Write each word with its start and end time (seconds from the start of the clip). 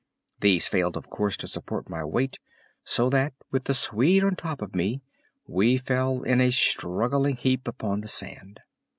These 0.39 0.67
failed, 0.67 0.97
of 0.97 1.11
course, 1.11 1.37
to 1.37 1.45
support 1.47 1.87
my 1.87 2.03
weight, 2.03 2.39
so 2.83 3.07
that 3.11 3.35
with 3.51 3.65
the 3.65 3.75
Swede 3.75 4.23
on 4.23 4.35
top 4.35 4.63
of 4.63 4.73
me 4.73 5.03
we 5.45 5.77
fell 5.77 6.23
in 6.23 6.41
a 6.41 6.49
struggling 6.51 7.35
heap 7.35 7.67
upon 7.67 8.01
the 8.01 8.07
sand. 8.07 8.61